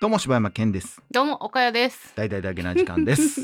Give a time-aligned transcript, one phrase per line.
[0.00, 1.02] どうも柴山健です。
[1.10, 2.12] どうも岡谷です。
[2.14, 3.42] 大々だけな時間です。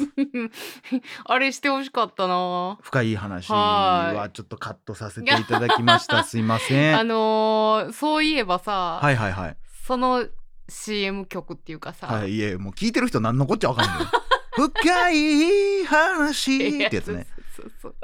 [1.26, 2.78] あれしてほしかったな。
[2.80, 6.24] 深い話ははちょっとカットさせていただきました。
[6.24, 6.96] すいません。
[6.98, 9.56] あのー、そういえばさ、はいはいはい。
[9.86, 10.26] その
[10.68, 14.06] CM 曲っていうかさ、はいいえもう聞いてる人何のこっちゃわかんない。
[14.56, 17.26] 深い話ってやつね。
[17.56, 17.95] そうそう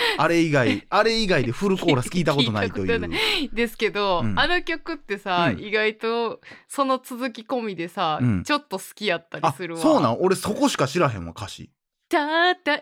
[0.18, 3.00] あれ以外あれ以外でフルコーラス聞いたことないという。
[3.00, 3.08] こ
[3.52, 4.38] ですけど、うん。
[4.38, 5.64] あの曲ってさ、うん。
[5.64, 8.42] 意外とその続き込みでさ、うん。
[8.44, 9.80] ちょっと好きやったりあするわ。
[9.80, 10.18] そうなん？
[10.20, 11.70] 俺そこしか知らへんわ歌詞。
[12.10, 12.80] たった1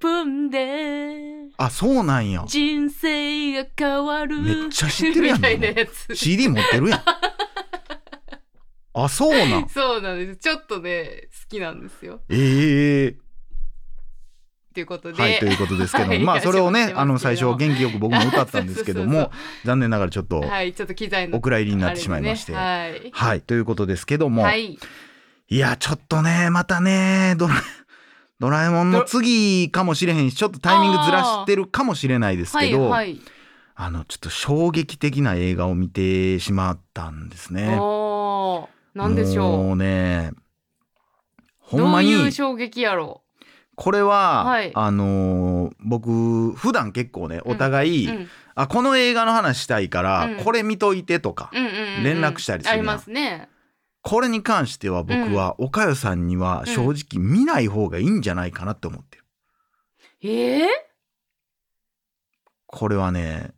[0.00, 2.44] 分であそうなんや。
[2.46, 4.40] 人生が変わる。
[4.40, 6.14] めっちゃ知ってるやんみたいなやつ。
[6.16, 7.02] CD 持ってるやん。
[8.96, 9.68] あそうなん？
[9.68, 10.36] そうなんです。
[10.36, 12.20] ちょっとね好きなんですよ。
[12.30, 13.23] ええ
[14.74, 16.22] ということで、はいということですけども、はい。
[16.24, 19.30] まあそれをね あの最初元気よく僕も歌ったんですけども
[19.64, 20.72] 残念ながらちょっとはい。
[20.72, 23.10] ちょっと機材のお蔵入りになってしまいまして、あれでね。
[23.12, 23.40] はい。
[23.40, 24.78] ということですけども、はい、はい
[25.48, 27.54] いやちょっとねまたねドラ
[28.40, 33.20] ドラえもんの次かもしれへんしちょっとタイミングずらしてるかもしれないですはいけど、はい
[33.76, 37.76] あのちょっと衝撃的な映画を見てしまったんですね。
[38.94, 40.30] なんでしょもうね
[41.58, 42.12] ほうんまに。
[42.12, 43.23] どういう衝撃やろ
[43.76, 44.72] これは、はい。
[44.74, 50.44] あのー僕普段結構ねお互い、う、うん、あこの映画の話したいから、うん。
[50.44, 52.04] これ見といてとか、うんうんうんうん。
[52.04, 52.88] 連絡したりするやん。
[52.88, 53.48] ありますね。
[54.02, 59.24] これに関しては僕は、おかよさんには正直見ない方がいいんじゃないかなって思ってる。
[60.22, 60.66] えー、
[62.66, 63.52] これはね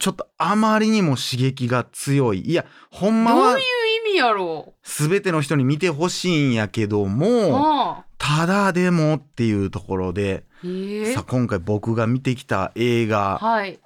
[0.00, 2.40] ちょっとあまりにも刺激が強い。
[2.40, 10.66] いやほんまはどういう意味やろ全ての人に見てほしいんやけどうもああただでもっていうところで、え。
[10.66, 13.38] ー、さあ今回僕が見てきた映画。
[13.38, 13.80] はい。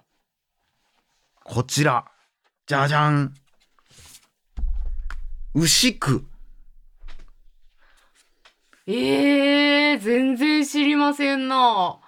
[1.42, 2.04] こちら。
[2.66, 3.32] じゃじゃん。
[5.54, 6.22] 牛久。
[8.86, 11.98] えー、全然知りませんな。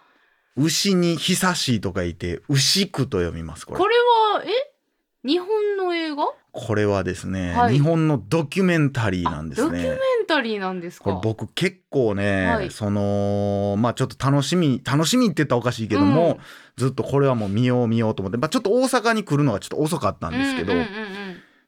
[0.55, 3.79] 牛に久しいとかいて牛久と読みますこれ。
[3.79, 4.49] これはえ？
[5.27, 5.49] 日本
[5.79, 6.27] の映画？
[6.53, 7.75] これはですね、はい。
[7.75, 11.05] 日本のドキュメンタリーなんですドキュメねンタリーなんですか？
[11.05, 12.71] これ僕結構ね、はい。
[12.71, 16.39] そのまあちょっと楽しみ楽しみって言ったらおかしいけども、うん。
[16.77, 20.87] ずっとこれはもう見よう見ようと思って、まあ、ちょっと大阪に来るのがちょっと遅かったんですけど、うんうん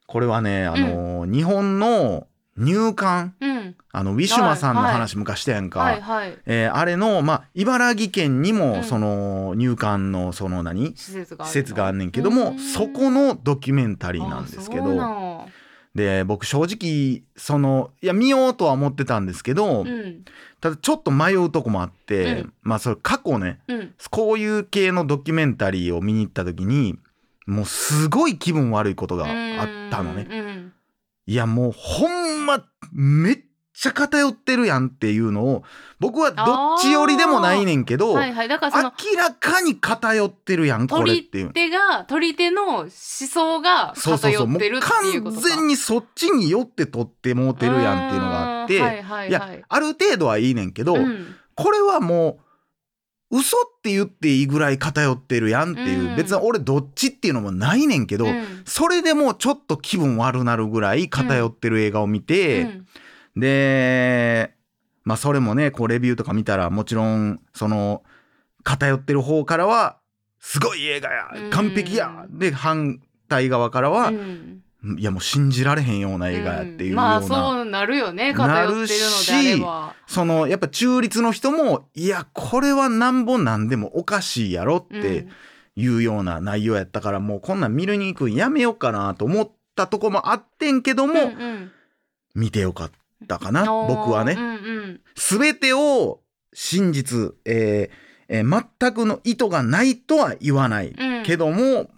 [0.06, 2.26] これはねあのー日本の
[2.56, 3.50] 入管うん。
[3.50, 4.92] うんうんあのウィシュマさんのはい。
[4.92, 6.00] 話昔したやんか、はい。
[6.00, 6.38] はい。
[6.47, 8.84] えーあれの、まあ、茨城県にうもん。
[8.84, 10.97] その入管のその何？
[10.97, 12.59] 施設がある施設があんねんけどもうん。
[12.60, 14.84] そこのドキュメンタリーなんですけど。
[14.92, 15.47] ん
[15.94, 20.24] で僕正直そのいや見ようとは思ってたんですけど、うん。
[20.60, 22.52] ただちょっと迷うとこもあって、うん。
[22.62, 23.94] まあそれ過去ねうん。
[24.10, 26.98] こういう系のドキュメンタリーを見に行った時に
[27.46, 30.26] もうすごい気分悪いことがあったのね。
[30.30, 30.72] うん
[31.26, 33.38] いやもうほんまめっ
[33.80, 35.64] ちゃ偏ってるやんっていうのを
[36.00, 38.48] 僕はどっち寄りでもないねんけど、はいはい。
[38.48, 41.46] だから明らかに偏ってるやんこれ取っていう。
[41.46, 41.54] り。
[41.54, 45.48] 手が取り手の思想が偏ってるっていうことか。
[45.48, 49.32] 完全にそっちに寄って取ってもうてるやんっていうのがあって、うんはいはいい。
[49.32, 51.34] はいやある程度はいいねんけど、うん。
[51.54, 52.38] これはも
[53.30, 56.16] う嘘って言っていいぐらい偏ってるやんっていう、うん。
[56.16, 58.44] 別に俺どっちっていうのもないねんけど、うん。
[58.66, 62.86] それでもちょっと気分悪なるぐらい偏ってる映画を見て、うん
[63.36, 64.54] で
[65.04, 68.02] まあそれもねこうレビューとか見たらもちろんその
[68.62, 69.98] 偏ってる方からは
[70.41, 71.50] すごい映画やうん。
[71.50, 74.62] 完璧や、で反対側からは、うん。
[74.98, 85.26] いやもう信じられへんような映画やっていうような、まあそうなるよね偏ってるのであればそのやっぱ中立の人もいやこれはなんぼなんでもおかしいやろって
[85.76, 91.72] いうような内容やったから、もうこんなん見るに行くんやめようかなと思ったとこもあってんけどうんも、うんうん。
[92.34, 92.91] 見てよかっ
[93.26, 94.32] たかな僕はね。
[94.34, 95.00] うんうん。
[95.16, 96.20] 全てを
[96.53, 100.94] 真実、えーえー全くの意図がないとは言わない。
[100.97, 101.22] うん。
[101.25, 101.91] けども、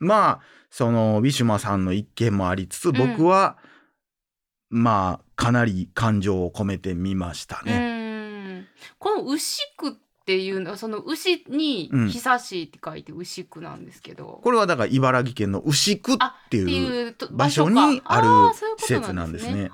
[0.00, 0.40] まあ
[0.70, 3.58] そのウィシュマさんの一見もありつつ僕は、
[4.70, 8.58] まあかなり感情を込めてみましたうね。
[8.60, 8.66] ん。
[8.98, 9.96] この牛久っ
[10.28, 12.08] ていうのはその牛にうん。
[12.10, 18.28] 久しいって書いて牛久なんですけど、これはだから茨城県の牛久あっていう場所にある
[18.76, 19.70] 施設なんですね。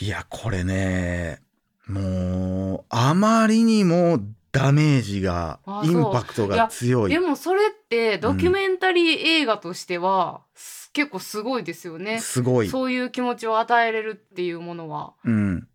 [0.00, 1.42] いやこれね
[1.88, 4.20] もうあまりにも
[4.52, 7.10] ダメージがあインパクトが強い。
[7.10, 12.20] でもそれってドキュメンタリー映画としては、す結構すごいですよね。
[12.20, 12.68] すごい。
[12.68, 15.14] そういう気持ちを与えれるっていうものは。
[15.24, 15.68] うん。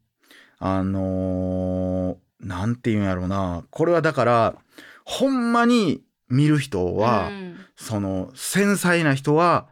[0.60, 3.64] あのーなんていうんやろうな。
[3.72, 4.56] これはだから、
[5.04, 7.56] ほんまに見る人は、うん。
[7.76, 9.68] その繊細な人は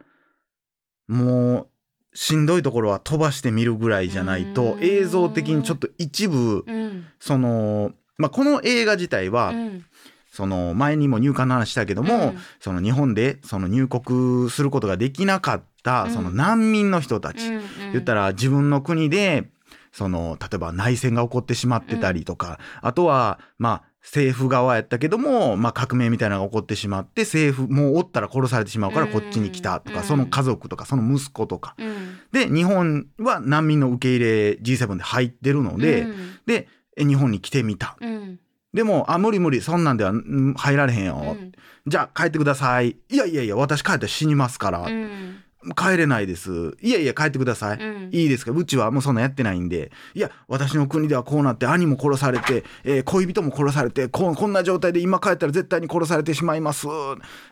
[1.08, 1.68] も
[2.12, 4.78] うしんどいところは飛ばして見るぐらいじゃないとうん。
[4.82, 7.06] 映像的にちょっと一部うん。
[7.18, 9.84] その、まあ、この映画自体は、うん。
[10.30, 12.38] その前にも入管の話したけども、うん。
[12.60, 16.10] その日本でその入国することができなかったうん。
[16.12, 17.62] その難民の人たち、うん。
[17.92, 19.48] 言ったら自分の国で
[19.94, 30.04] その例えば内戦が起こってしまってたりとか、あとはまあ政府側やったけども、まあ、革命みたいなのが起こってしまって政府もうおったら殺されてしまうからこっちに来たとか、うん。
[30.04, 31.76] その家族とかその息子とか。
[31.78, 32.18] うん。
[32.32, 36.40] で日本は難民の受け入れ G7 で入ってるので、うん。
[36.44, 37.96] でえ日本に来てみた。
[38.00, 38.40] うん。
[38.74, 41.52] でもあ無理無理そんなんではうん入られへんよ、うん。
[41.86, 42.96] じゃあ帰ってください。
[43.08, 45.43] いやいやいや私帰ったら死にますから、うん
[45.76, 46.76] 帰れないです。
[46.82, 48.10] いやいや帰ってください、うん。
[48.12, 48.52] いいですか？
[48.52, 49.92] うちはもうそんなんやってないんで。
[50.14, 56.86] いや私の国ではこうなって兄も殺されて、えー恋人も殺されてここんな状態で今帰ったら絶対に殺されてしまいます。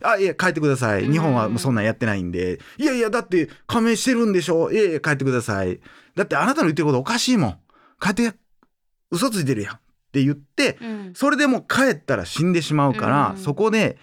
[0.03, 1.11] あいや帰ってください。
[1.11, 4.71] 日本はもうそんなんやってないんで、いやいやだって加盟してるんでしょ？
[4.71, 5.81] いやいや帰ってください。
[6.15, 7.59] だってあなたの言ってることおかしいもん。
[8.01, 8.33] 帰って
[9.11, 9.75] 嘘ついてるやん。
[9.77, 9.81] っ
[10.13, 11.13] て言ってうん。
[11.15, 13.37] それでも帰ったら死んでしまうから、うん。
[13.39, 13.97] そこで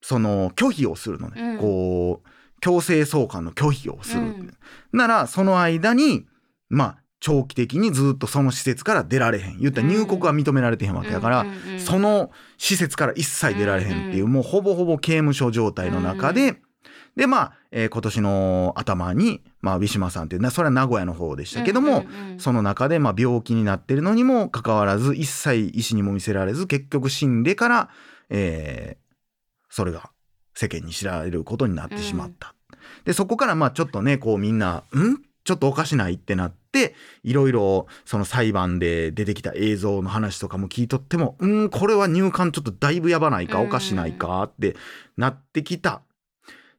[0.00, 1.58] その拒否をするのね、うん。
[1.58, 2.28] こう
[2.64, 4.56] 強制送還の拒否をする、うん。
[4.90, 6.24] ならその間に
[6.70, 9.58] まあ長期的にずっとその施設から出られへん。
[9.60, 11.46] 言ったら入国は認められてへんわけだから、
[11.78, 16.56] その施設から一切出られへんっていう、うんもうほぼほぼ刑務所状態の中で、
[17.16, 22.06] でまあ、えー今年の頭に、まあ、ウィシュマさんっていうなそれは名古屋の方でしたけども、
[22.38, 27.90] その中でまあ病気になってるのにもかかわらず一切医師にも見せられず結局死んでから、
[28.30, 29.04] えー
[29.68, 30.10] それが
[30.54, 32.54] 世間に知られることになってしまった。
[33.04, 35.16] でそこからまあちょっとねこうみんな「ん？
[35.44, 41.68] ちょっとおかしない?」ってなっていろいろその裁判で出てきた映像の話とかも聞いとっても「うん？
[41.70, 44.76] これは入管ちょっとだいぶやばないかうんおかしないか」って
[45.16, 46.02] なってきた。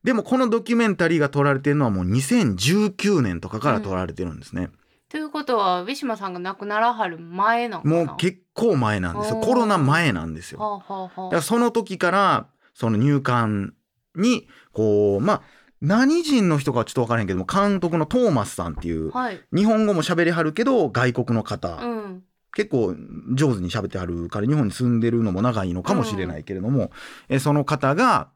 [0.03, 4.69] でもこのドキュメンタリーが撮られてるのはもう2019年とかから撮られてるんですね。
[5.09, 8.05] ということはウィシュマさんが亡くならはる前なのかな？
[8.05, 10.59] もう結構前なんですよコロナ前なんですよ。
[10.59, 13.73] はあはあはあだからその時からその入管
[14.15, 15.41] にこうまあ
[15.81, 19.41] 何人の人かはちょっと分からへんけども監督のトーマスさんっていうはい。
[19.53, 22.23] 日本語も喋りはるけど外国の方、うん。
[22.55, 22.95] 結構
[23.33, 26.89] 上手に喋ってはるから日本に住んでるのも長いのかもしれないけれども、
[27.27, 28.29] えその方が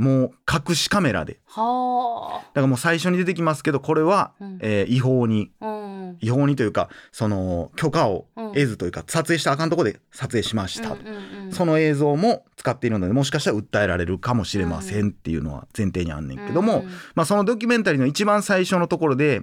[0.00, 1.38] もう隠しカメラで。
[1.46, 4.58] はだからもう最初に出てきますけどこれは、うん。
[4.62, 5.52] えー違法に。
[5.60, 6.16] あうん。
[6.20, 11.52] 違法にというかその許可を得ずというか、撮影したらあかんとこで撮影しました、うんうんうん。
[11.52, 16.88] その映像も使っているのでもしかしたら訴えられるかもしれませんっていうのは前提にあんねんけども、うん。
[17.14, 19.42] まあ、そのドキュメンタリーの一番最初のところで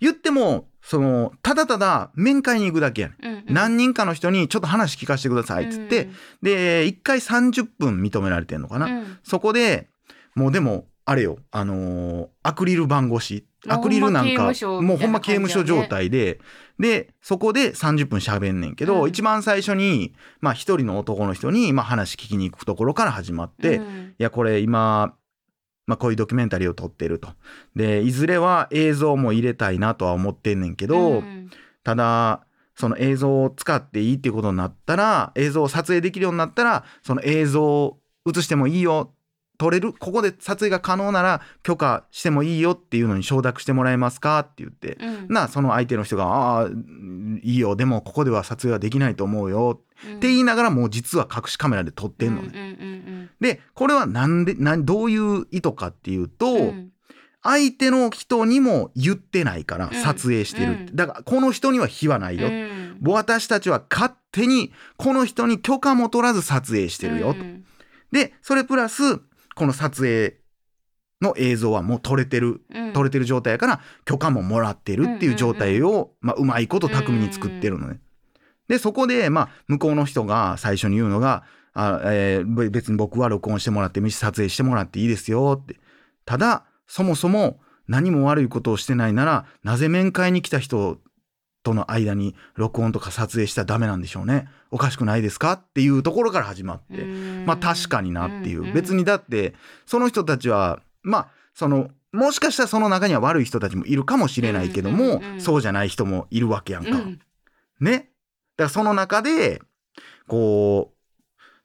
[0.00, 3.26] 言ってもそのただただ面会に行くだけやねん。
[3.26, 3.54] うんうん。
[3.54, 6.08] 何人かの人にちょっと話聞かせてくださいっつって、
[6.42, 9.18] で1回30分認められてんのかな、うん。
[9.22, 9.88] そこで
[10.38, 11.38] もうでもあれよ。
[11.50, 13.46] あのーアクリル板越し。
[13.66, 16.38] アクリルなんかもうほんま刑務所状態で。
[16.78, 19.08] でそこで30分喋んねんけど、うん。
[19.08, 24.14] 一番最初にまあ一人の男の人に、まあ、話聞きに行くところから始まって、いうん。
[24.18, 25.14] やこれ今、
[25.86, 27.30] まあ、こういうドキュメンタリーを撮ってると。
[27.74, 31.50] でいずれは映像も入れたいなとは思ってんねんけど、うん。
[31.82, 32.44] ただ
[32.76, 39.12] その映像を使っていいっていうことになったら映像を撮影できるようになったらその映像を映してもいいよ
[39.58, 44.38] 撮れるここで撮影が可能なら許可してもいいよっていうのに承諾してもらえますか？
[44.38, 45.34] って言って、うん。
[45.34, 46.68] なその相手の人が「ああ
[47.42, 47.76] いいよ。
[47.76, 49.82] でもここでは撮影はできないと思うよ」
[50.16, 52.48] って言いながらもう実は隠しカメラで撮ってんのね。
[52.54, 56.92] うんうんうんでこれはなんでなんどういう意図かっていうと、うん。
[57.40, 59.94] 相手の人にも言ってないからん。
[59.94, 60.96] 撮影してるうん。
[60.96, 62.98] だからこの人には非はないよ、うん。
[63.02, 67.34] 私たちは勝手にこの人に許可も取らず撮影してるよ。
[67.34, 67.40] と。
[67.40, 67.64] うん。
[68.10, 69.20] でそれプラス
[69.58, 70.36] この撮影
[71.20, 78.00] の映像はもう撮れてるうん撮れてる状態やから許可ももらってるっていう状態を、まあ、うまいこと巧みに作ってるのね。
[78.68, 85.76] でそこで、まあ、向こうの人が最初に言うのが「あえーべ別に僕は録音してもらって撮影してもらっていいですよ」って。
[86.24, 90.98] ただそもそも何も悪いことをしてないならなぜ面会に来た人
[91.62, 94.48] との間に録音とか撮影したらダメなんでしょうね。
[94.70, 97.46] おかしくないですかっていうところから始まって、うん。
[97.46, 99.54] まあ確かになっていう、うん別にだって
[99.86, 106.90] その人たちはまあそのもしかしたらその中には悪い人たちもいるかもしれないけども、そうじゃない人もいるわけやんか。
[106.90, 107.20] うん。
[107.80, 107.92] ね。
[107.92, 108.08] だか
[108.64, 109.60] らその中で
[110.26, 110.97] こう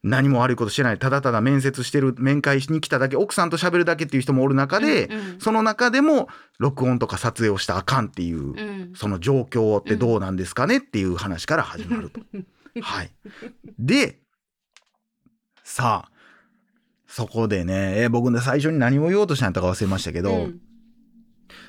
[0.03, 5.39] 何も悪いことしてないただただ面接してる面会しに来ただけ奥さんと喋るだけっていう人もおる中で、うんうん。
[5.39, 6.27] その中でも
[6.59, 8.93] 録音とか撮影をしたらあかんっていう、うん。
[8.95, 12.19] その状況ってどうなんですかねっていう話から始まると。
[12.81, 13.11] はい、
[13.77, 14.19] で
[15.63, 16.13] さあ
[17.13, 20.59] そこでね、えー僕ね、最初に何を言おうとしたんやったか忘れましたけど、うん。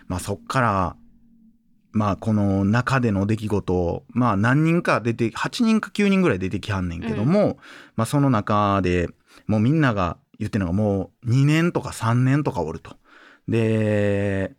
[0.07, 0.97] まあそっから、
[1.95, 7.57] まあこの中での出来事を、まあ何人か出て、8人か9人ぐらい出てきはんねんけども、
[7.97, 9.09] まあその中で
[9.47, 12.97] もうみんなが言ってるのがもう2年とか3年とかおると。
[13.49, 14.53] で、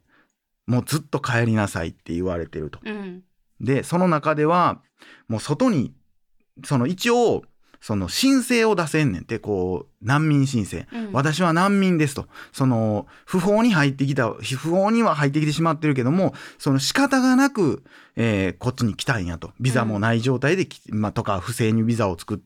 [0.66, 2.80] もうずっと帰りなさいって言われてると。
[2.84, 3.24] うん
[3.62, 4.82] で、その中では、
[5.28, 5.94] もう外に、
[6.64, 7.44] その一応、
[7.86, 10.88] その申請を出せんねんって、こう、難民申請。
[10.92, 12.26] うん私は難民ですと。
[12.52, 17.84] その、不法に入ってきた、不法には入ってきてしまってるけども、その仕方がなく、
[18.16, 19.52] えーこっちに来たんやと。
[19.60, 22.40] ビザもない状態でき、まあ、とか、不正にビザを作っ、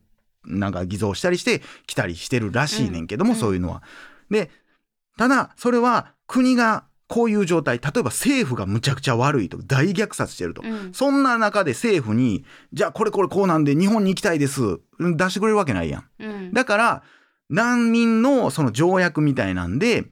[0.44, 3.82] なんか偽造したりして来たりしてるらしいねんけども、うんそういうのは。
[4.30, 4.52] で、
[5.18, 10.62] ただ、それは国がこういう状態、例えば政府がむちゃくちゃ悪いと、大虐殺してると。
[10.64, 14.62] うんそんな中で政府に、じゃあこれこれこうなんで日本に行きたいです。
[15.00, 16.06] うん出してくれるわけないやん。
[16.20, 17.04] うんだから、
[17.50, 20.06] 難民のその条約みたいなんで、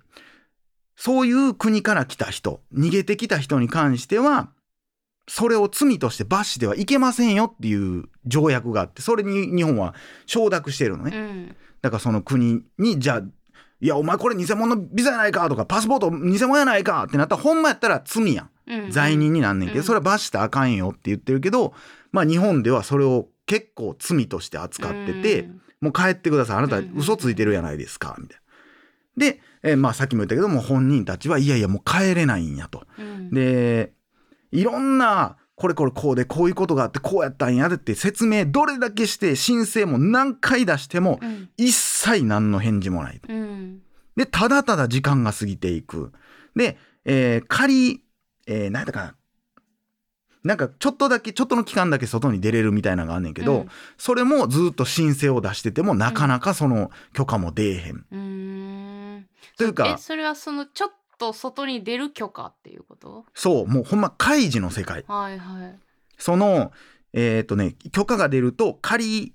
[0.95, 4.49] そういう国から来た人、逃げてきた人に関しては、
[5.29, 9.93] それを罪として罰してはいけませんよっていう条約があって、それに日本は
[10.25, 11.15] 承諾してるのね。
[11.15, 13.21] うんだからその国に、じゃあ、
[13.79, 18.49] いや、お前これ偽物のビザやないかとか、パスポート偽物やないかってなったら、ほんまやったら罪やん。
[18.67, 21.73] うん罪人になんねんけど、うんそれは罰したらあかんよって言ってるけど、
[22.11, 26.57] まあ日本ではそれを結構罪として扱ってて、うんもう帰ってください。
[26.57, 28.15] あなたうん嘘ついてるやないですか。
[28.19, 28.39] みたい
[29.17, 29.25] な。
[29.25, 32.85] で、えーまあさっきも言ったけども、本人たちはいやいやもう帰れないんやと。
[32.97, 33.93] うんで、
[34.51, 43.19] いろんな、これこれこうでこういうことがあってこうやったんやでって説明どれだけして申請も何回出してもうん一切何の返事もない。
[43.27, 43.81] うん
[44.17, 46.11] で、ただただ時間が過ぎていく。
[46.55, 48.01] で、えー仮、
[48.47, 49.15] えー、何やったかな。
[50.43, 58.05] なんかちょっとだけ、ちょっとの期間だけ外に出れるみたいなのがあんねんけど、うんそれもずっと申請を出しててもなかなかその許可も出えへん。
[58.11, 63.25] うーんえというか、それはそのちょっと外に出る許可っていうこと？
[63.33, 65.03] そう、もうほんま開示の世界。
[65.07, 65.79] はいはい。
[66.17, 66.71] その、
[67.13, 69.33] えっ、とね、許可が出ると仮、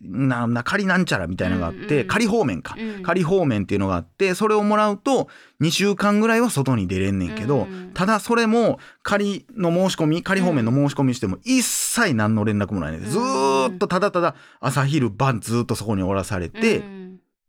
[0.00, 2.06] な、な、仮なんちゃらみたいなのがあって、うんうん。
[2.06, 2.76] 仮方面か。
[2.78, 3.02] うん。
[3.02, 5.28] 仮方面っていうのがあって、それをもらうと
[5.62, 7.92] 2週間ぐらいは外に出れんねんけど、うん。
[7.94, 13.04] ただそれも仮の申し込み、仮方面の申し込みしても一切何の連絡もないねん。
[13.04, 13.10] うん。
[13.10, 16.95] ずーっとただただ朝昼晩ずーっとそこにおらされて、うん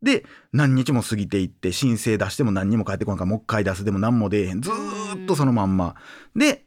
[0.01, 4.61] で、何日も過ぎていって、申請出しても何にも返ってこないから、もう一回出すでも何も出えへん。
[4.61, 5.95] ずーっとそのまんま。
[6.35, 6.65] で、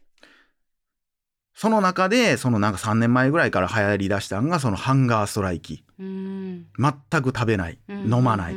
[1.53, 5.83] その中で、そのなんか3年前ぐらいから流行り出したんが、そのハンガーストライキ。
[5.99, 7.79] うん全く食べない。
[7.87, 8.55] うん飲まない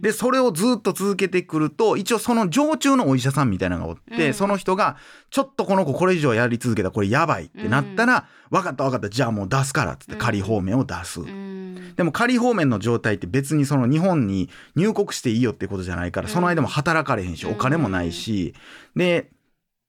[0.00, 4.34] で、それをずっと続けてくると、一応その常駐のお医者さんみたいなのがおって、うん。
[4.34, 4.96] その人が、
[5.30, 11.20] ちょっとこの子これ以上やり続けたらこれやばいってなったら、分かった分かった、じゃあもう出すからっつって仮方面を出す。
[11.20, 11.94] うん。
[11.96, 16.32] でも仮方面の状態って別にその日本に入国していいよってことじゃないから、うん。
[16.32, 17.52] その間も働かれへんし、うん。
[17.52, 18.54] お金もないし、
[18.96, 19.30] で、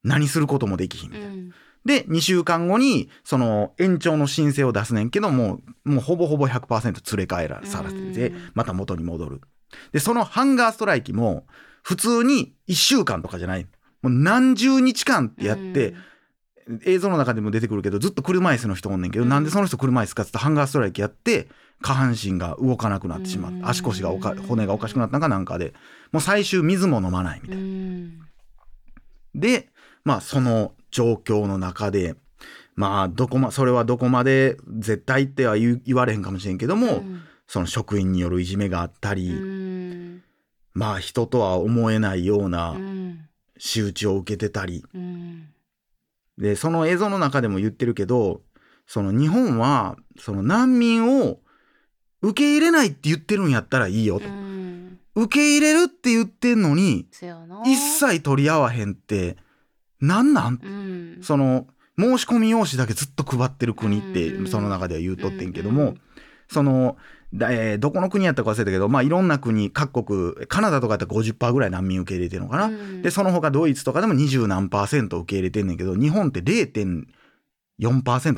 [0.04, 1.34] 何することもできひんみたいな。
[1.34, 1.51] うん。
[1.86, 9.42] で、2週間後に、その延長の申請を出すねんけども、もうほぼほぼ100%連れ帰らされててうん、また元に戻る。
[9.92, 11.46] で、そのハンガーストライキも、
[11.84, 13.68] 普通に1週間とかじゃない。
[14.02, 15.96] もう何十日間ってやって、
[16.86, 19.30] 映像の中でも出てくるけど、ずっと車椅子の人おんねんけど、うん。
[19.30, 21.48] なんでその人車椅子かってハンガーストライキやって、
[21.82, 23.68] 下半身が動かなくなってしまって、うん。
[23.68, 25.74] 足腰がおか、骨がおかしくなったんかなんかで、
[26.12, 27.64] もう最終水も飲まないみたいな。
[27.64, 28.20] うん。
[29.34, 29.70] で、
[30.04, 32.16] まあその状況の中で、
[32.76, 40.24] まあどこま、それはどこまで絶対っては言われへんかもしれんけども、うんその職員によるいじめがあったり、うん。
[40.74, 43.25] まあ人とは思えないようなうん。
[43.58, 45.50] 仕打ちを受けてたり、うん。
[46.38, 48.41] で、その映像の中でも言ってるけど、
[48.88, 51.39] その日本は、その難民を
[52.22, 54.27] 受け入れないって言ってるんやったらいいよと。
[54.27, 55.00] うん。
[55.15, 57.08] 受け入れるって言ってんのに、
[57.65, 59.36] 一切取り合わへんって、
[60.00, 60.60] なんなん？
[60.63, 60.68] う
[61.20, 61.24] ん。
[61.24, 64.48] その申し込み用紙だけずっと配ってる国ってうん。
[64.48, 66.01] その中では言うとってんけどもうん。
[66.48, 66.96] その
[67.34, 73.02] だえーどこの国やったか忘れたけどまあいろんな国各国カナダとかやったら50%ぐらい難民受け入れてるのかな、うん。
[73.02, 77.06] でその他ドイツとかでも20何パーセント受け入れてんねんけど日本って0.4%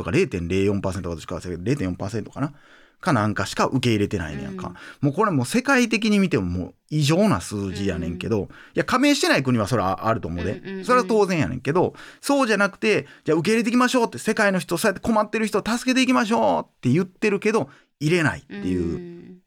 [0.04, 2.54] か0.04%かどっちか忘れたけど0.4%かな。
[3.02, 4.58] かなんかしか受け入れてないねんやん。
[4.58, 17.70] か、もうこれもう世界的に見てももう異常な数字やねんけど、いや加盟してない国はそれはあると思うで、うんうんうんそれは当然やねんけどそうじゃなくてじゃあ受け入れていきましょうって世界の人そうやって困ってる人を助けていきましょうって言ってるけど
[18.02, 19.38] 入れないっていう、うん。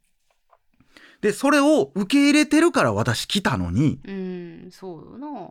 [1.21, 4.01] でそれを受け入れてるから私来たのに。
[4.07, 5.51] うんそうよな。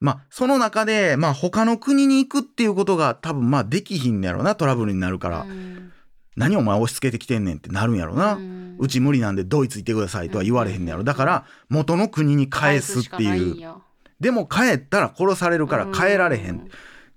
[0.00, 5.92] まあその中でまあ他の国に行くっていうことが多分まあできひんのやろなトラブルになるから、うん。
[6.36, 8.76] 何お前押し付けてきてんねんってなるんやろな、ん。
[8.78, 11.04] うち無理なんでドイツ行ってくださいとは言われへんねやろ。
[11.04, 13.74] だから元の国に返すっていいう
[14.20, 16.68] でも帰ったら殺されるから帰られへん。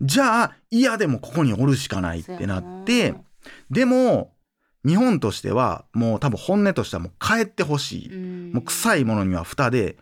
[0.01, 3.15] じゃあ嫌でもここにおるしかないってなって。
[3.71, 4.33] でも
[4.87, 8.09] 日本としてはもう多分本音としてはもう帰ってほしい、
[8.53, 9.97] もう臭いものには蓋で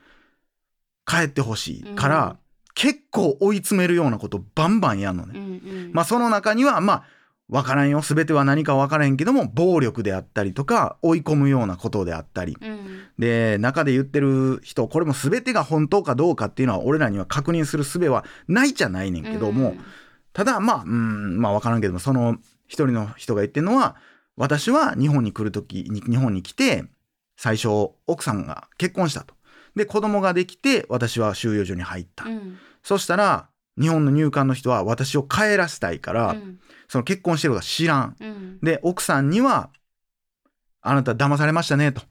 [1.06, 2.38] 帰ってほしいから、うん。
[2.76, 5.40] 結構追い詰めるようなことバンバンやんのね。
[5.40, 5.92] うんうん。
[5.94, 7.04] まあその中にはまあ
[7.48, 8.02] 分からんよ。
[8.02, 12.58] 全ては何か分からへんけども暴力であったりとか追い込むようなことであったり。
[12.62, 13.00] うん。
[13.18, 19.80] で中で言ってる人これも全てが本当かどうかっていうのは俺らには確認する術はないじゃないねんけども、うん。
[20.34, 22.36] ただまあうんまあ分からんけどもその
[22.68, 23.96] 一人の人が言ってるのは
[24.38, 26.86] 私は日本に来る時に日本に来て
[27.38, 27.70] 最初
[28.08, 29.34] 奥さんが結婚したと。
[29.76, 32.26] で子供ができて私は収容所に入った。
[32.26, 33.50] うんそしたら
[33.80, 38.16] 日本の入管の人は私を帰らせたいから、うんその結婚してることは知らん。
[38.20, 39.70] うんで奥さんには
[40.82, 42.02] 「あなた騙されましたね」と。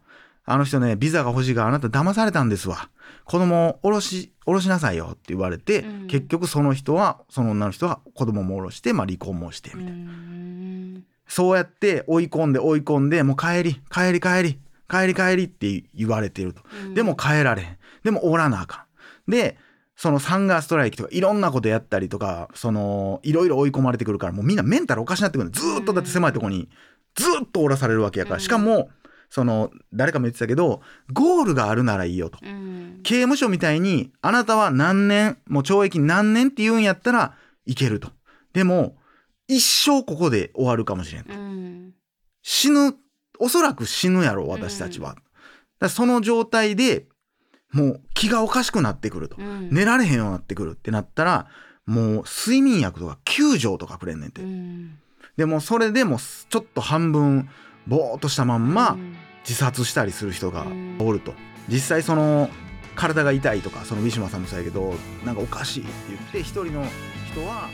[0.47, 2.91] あの人ねビザが欲しいからあなた騙されたんですわ。
[3.25, 10.64] 子供を下ろし下ろしなさいよって言われて、うん結局その人はその女の人は子供も下ろして、まあ、離婚もしてみたいな、うん
[11.27, 16.63] そうやって追い込んで追い込んでもう帰り帰り帰り帰り帰りって言われてると。
[16.95, 17.79] でも帰られへん。
[18.05, 18.87] でもおらなあか
[19.27, 19.31] ん。
[19.31, 19.57] で、
[19.97, 26.69] そのサンガーストライキとかいろんなことやったりとか、その、いろいろ追い込まれてくるから、もうみんなメンタルおかしなってくるのずーっとだって狭いとこに、
[27.15, 28.37] ずーっとおらされるわけやから。
[28.37, 28.91] うんしかも、
[29.31, 32.39] その、誰かも言ってたけど、ゴールがあるならいいよと。
[32.43, 37.35] うん刑務所みたいに、あなたは何年、もう懲役何年って言うんやったら
[37.67, 38.11] いけると。
[38.53, 38.97] でも、
[39.49, 41.31] 一生ここで終わるかもしれん。
[41.31, 41.95] うん
[42.43, 42.95] 死ぬ、
[43.39, 45.11] おそらく死ぬやろ、私たちは。
[45.11, 45.23] だか
[45.81, 47.07] らその状態で
[47.73, 49.37] もう気がおかしくなってくると。
[49.39, 51.49] うん寝られへんようになってくるってなったら、
[51.87, 54.43] もう睡眠薬とか9錠とかくれんねんて。
[54.43, 54.99] うん
[55.37, 57.49] でもそれでもちょっと半分
[57.89, 60.67] ぼーっとしたまんまうん自殺したりする人が
[60.99, 61.35] おると。
[61.69, 62.49] 実際その
[62.95, 66.87] 体が痛いとか、そのウィシュマさんもそうやけど、なんかおかしいって言って一人の
[67.33, 67.69] 人は